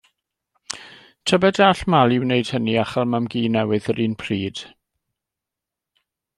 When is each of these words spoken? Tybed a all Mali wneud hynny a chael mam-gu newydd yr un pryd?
Tybed 1.25 1.59
a 1.65 1.67
all 1.73 1.83
Mali 1.95 2.17
wneud 2.23 2.51
hynny 2.55 2.75
a 2.85 2.87
chael 2.93 3.07
mam-gu 3.11 3.45
newydd 3.57 3.91
yr 3.95 4.03
un 4.07 4.19
pryd? 4.25 4.65